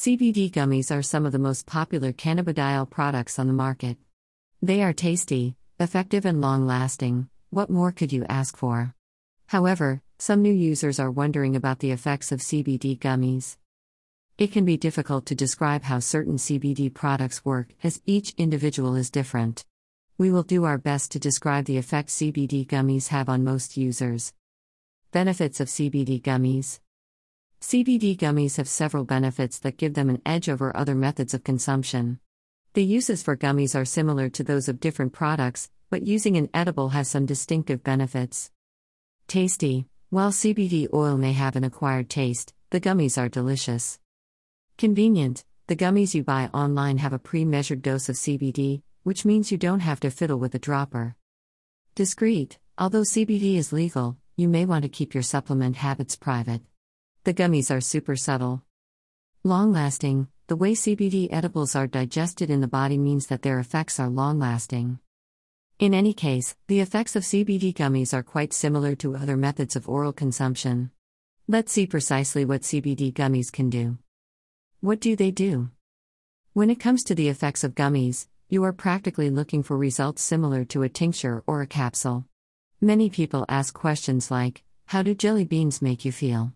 CBD 0.00 0.50
gummies 0.50 0.90
are 0.90 1.02
some 1.02 1.26
of 1.26 1.32
the 1.32 1.38
most 1.38 1.66
popular 1.66 2.10
cannabidiol 2.10 2.88
products 2.88 3.38
on 3.38 3.46
the 3.46 3.52
market. 3.52 3.98
They 4.62 4.82
are 4.82 4.94
tasty, 4.94 5.56
effective, 5.78 6.24
and 6.24 6.40
long 6.40 6.66
lasting. 6.66 7.28
What 7.50 7.68
more 7.68 7.92
could 7.92 8.10
you 8.10 8.24
ask 8.26 8.56
for? 8.56 8.94
However, 9.48 10.00
some 10.18 10.40
new 10.40 10.54
users 10.54 10.98
are 10.98 11.10
wondering 11.10 11.54
about 11.54 11.80
the 11.80 11.90
effects 11.90 12.32
of 12.32 12.40
CBD 12.40 12.98
gummies. 12.98 13.58
It 14.38 14.52
can 14.52 14.64
be 14.64 14.78
difficult 14.78 15.26
to 15.26 15.34
describe 15.34 15.82
how 15.82 15.98
certain 15.98 16.38
CBD 16.38 16.94
products 16.94 17.44
work, 17.44 17.74
as 17.84 18.00
each 18.06 18.32
individual 18.38 18.96
is 18.96 19.10
different. 19.10 19.66
We 20.16 20.30
will 20.30 20.44
do 20.44 20.64
our 20.64 20.78
best 20.78 21.12
to 21.12 21.18
describe 21.18 21.66
the 21.66 21.76
effect 21.76 22.08
CBD 22.08 22.66
gummies 22.66 23.08
have 23.08 23.28
on 23.28 23.44
most 23.44 23.76
users. 23.76 24.32
Benefits 25.12 25.60
of 25.60 25.68
CBD 25.68 26.22
gummies 26.22 26.80
CBD 27.60 28.16
gummies 28.16 28.56
have 28.56 28.68
several 28.68 29.04
benefits 29.04 29.58
that 29.58 29.76
give 29.76 29.92
them 29.92 30.08
an 30.08 30.22
edge 30.24 30.48
over 30.48 30.74
other 30.74 30.94
methods 30.94 31.34
of 31.34 31.44
consumption. 31.44 32.18
The 32.72 32.82
uses 32.82 33.22
for 33.22 33.36
gummies 33.36 33.78
are 33.78 33.84
similar 33.84 34.30
to 34.30 34.42
those 34.42 34.68
of 34.68 34.80
different 34.80 35.12
products, 35.12 35.68
but 35.90 36.06
using 36.06 36.38
an 36.38 36.48
edible 36.54 36.88
has 36.88 37.08
some 37.08 37.26
distinctive 37.26 37.84
benefits. 37.84 38.50
Tasty 39.28 39.86
While 40.08 40.30
CBD 40.30 40.88
oil 40.94 41.18
may 41.18 41.34
have 41.34 41.54
an 41.54 41.64
acquired 41.64 42.08
taste, 42.08 42.54
the 42.70 42.80
gummies 42.80 43.20
are 43.20 43.28
delicious. 43.28 43.98
Convenient 44.78 45.44
The 45.66 45.76
gummies 45.76 46.14
you 46.14 46.24
buy 46.24 46.48
online 46.54 46.96
have 46.96 47.12
a 47.12 47.18
pre 47.18 47.44
measured 47.44 47.82
dose 47.82 48.08
of 48.08 48.16
CBD, 48.16 48.80
which 49.02 49.26
means 49.26 49.52
you 49.52 49.58
don't 49.58 49.80
have 49.80 50.00
to 50.00 50.10
fiddle 50.10 50.38
with 50.38 50.54
a 50.54 50.58
dropper. 50.58 51.14
Discreet 51.94 52.58
Although 52.78 53.02
CBD 53.02 53.56
is 53.56 53.70
legal, 53.70 54.16
you 54.34 54.48
may 54.48 54.64
want 54.64 54.84
to 54.84 54.88
keep 54.88 55.12
your 55.12 55.22
supplement 55.22 55.76
habits 55.76 56.16
private. 56.16 56.62
The 57.24 57.34
gummies 57.34 57.70
are 57.70 57.82
super 57.82 58.16
subtle. 58.16 58.62
Long 59.44 59.72
lasting, 59.72 60.28
the 60.46 60.56
way 60.56 60.72
CBD 60.72 61.28
edibles 61.30 61.76
are 61.76 61.86
digested 61.86 62.48
in 62.48 62.62
the 62.62 62.66
body 62.66 62.96
means 62.96 63.26
that 63.26 63.42
their 63.42 63.58
effects 63.58 64.00
are 64.00 64.08
long 64.08 64.38
lasting. 64.38 65.00
In 65.78 65.92
any 65.92 66.14
case, 66.14 66.56
the 66.66 66.80
effects 66.80 67.16
of 67.16 67.22
CBD 67.24 67.74
gummies 67.74 68.14
are 68.14 68.22
quite 68.22 68.54
similar 68.54 68.94
to 68.96 69.16
other 69.16 69.36
methods 69.36 69.76
of 69.76 69.86
oral 69.86 70.14
consumption. 70.14 70.92
Let's 71.46 71.72
see 71.72 71.86
precisely 71.86 72.46
what 72.46 72.62
CBD 72.62 73.12
gummies 73.12 73.52
can 73.52 73.68
do. 73.68 73.98
What 74.80 74.98
do 74.98 75.14
they 75.14 75.30
do? 75.30 75.68
When 76.54 76.70
it 76.70 76.80
comes 76.80 77.02
to 77.04 77.14
the 77.14 77.28
effects 77.28 77.64
of 77.64 77.74
gummies, 77.74 78.28
you 78.48 78.64
are 78.64 78.72
practically 78.72 79.28
looking 79.28 79.62
for 79.62 79.76
results 79.76 80.22
similar 80.22 80.64
to 80.64 80.84
a 80.84 80.88
tincture 80.88 81.44
or 81.46 81.60
a 81.60 81.66
capsule. 81.66 82.24
Many 82.80 83.10
people 83.10 83.44
ask 83.46 83.74
questions 83.74 84.30
like 84.30 84.62
How 84.86 85.02
do 85.02 85.14
jelly 85.14 85.44
beans 85.44 85.82
make 85.82 86.06
you 86.06 86.12
feel? 86.12 86.54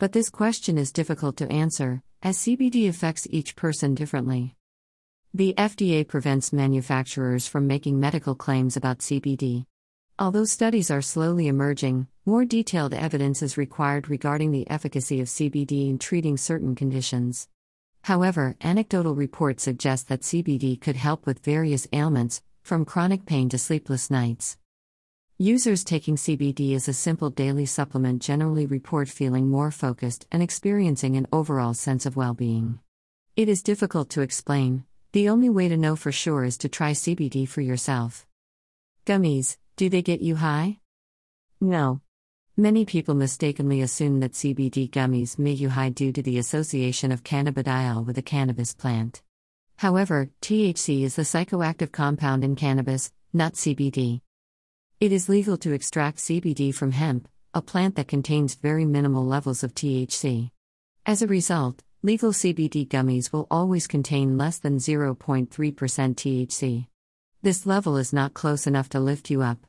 But 0.00 0.12
this 0.12 0.30
question 0.30 0.78
is 0.78 0.92
difficult 0.92 1.36
to 1.36 1.52
answer, 1.52 2.02
as 2.22 2.38
CBD 2.38 2.88
affects 2.88 3.28
each 3.28 3.54
person 3.54 3.94
differently. 3.94 4.56
The 5.34 5.52
FDA 5.58 6.08
prevents 6.08 6.54
manufacturers 6.54 7.46
from 7.46 7.66
making 7.66 8.00
medical 8.00 8.34
claims 8.34 8.78
about 8.78 9.00
CBD. 9.00 9.66
Although 10.18 10.46
studies 10.46 10.90
are 10.90 11.02
slowly 11.02 11.48
emerging, 11.48 12.06
more 12.24 12.46
detailed 12.46 12.94
evidence 12.94 13.42
is 13.42 13.58
required 13.58 14.08
regarding 14.08 14.52
the 14.52 14.68
efficacy 14.70 15.20
of 15.20 15.28
CBD 15.28 15.90
in 15.90 15.98
treating 15.98 16.38
certain 16.38 16.74
conditions. 16.74 17.46
However, 18.04 18.56
anecdotal 18.62 19.14
reports 19.14 19.64
suggest 19.64 20.08
that 20.08 20.22
CBD 20.22 20.80
could 20.80 20.96
help 20.96 21.26
with 21.26 21.44
various 21.44 21.86
ailments, 21.92 22.42
from 22.62 22.86
chronic 22.86 23.26
pain 23.26 23.50
to 23.50 23.58
sleepless 23.58 24.10
nights. 24.10 24.56
Users 25.42 25.84
taking 25.84 26.16
CBD 26.16 26.74
as 26.74 26.86
a 26.86 26.92
simple 26.92 27.30
daily 27.30 27.64
supplement 27.64 28.20
generally 28.20 28.66
report 28.66 29.08
feeling 29.08 29.48
more 29.48 29.70
focused 29.70 30.26
and 30.30 30.42
experiencing 30.42 31.16
an 31.16 31.26
overall 31.32 31.72
sense 31.72 32.04
of 32.04 32.14
well 32.14 32.34
being. 32.34 32.78
It 33.36 33.48
is 33.48 33.62
difficult 33.62 34.10
to 34.10 34.20
explain, 34.20 34.84
the 35.12 35.30
only 35.30 35.48
way 35.48 35.66
to 35.68 35.78
know 35.78 35.96
for 35.96 36.12
sure 36.12 36.44
is 36.44 36.58
to 36.58 36.68
try 36.68 36.90
CBD 36.90 37.48
for 37.48 37.62
yourself. 37.62 38.26
Gummies, 39.06 39.56
do 39.76 39.88
they 39.88 40.02
get 40.02 40.20
you 40.20 40.36
high? 40.36 40.76
No. 41.58 42.02
Many 42.54 42.84
people 42.84 43.14
mistakenly 43.14 43.80
assume 43.80 44.20
that 44.20 44.34
CBD 44.34 44.90
gummies 44.90 45.38
make 45.38 45.58
you 45.58 45.70
high 45.70 45.88
due 45.88 46.12
to 46.12 46.22
the 46.22 46.36
association 46.36 47.10
of 47.12 47.24
cannabidiol 47.24 48.04
with 48.04 48.16
the 48.16 48.20
cannabis 48.20 48.74
plant. 48.74 49.22
However, 49.78 50.28
THC 50.42 51.02
is 51.02 51.16
the 51.16 51.22
psychoactive 51.22 51.92
compound 51.92 52.44
in 52.44 52.56
cannabis, 52.56 53.10
not 53.32 53.54
CBD. 53.54 54.20
It 55.00 55.12
is 55.12 55.30
legal 55.30 55.56
to 55.56 55.72
extract 55.72 56.18
CBD 56.18 56.74
from 56.74 56.92
hemp, 56.92 57.26
a 57.54 57.62
plant 57.62 57.94
that 57.94 58.06
contains 58.06 58.54
very 58.54 58.84
minimal 58.84 59.24
levels 59.24 59.64
of 59.64 59.74
THC. 59.74 60.50
As 61.06 61.22
a 61.22 61.26
result, 61.26 61.82
legal 62.02 62.32
CBD 62.32 62.86
gummies 62.86 63.32
will 63.32 63.46
always 63.50 63.86
contain 63.86 64.36
less 64.36 64.58
than 64.58 64.76
0.3% 64.76 65.48
THC. 65.48 66.86
This 67.40 67.64
level 67.64 67.96
is 67.96 68.12
not 68.12 68.34
close 68.34 68.66
enough 68.66 68.90
to 68.90 69.00
lift 69.00 69.30
you 69.30 69.40
up, 69.40 69.66